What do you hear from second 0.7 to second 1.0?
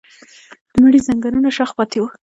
د مړي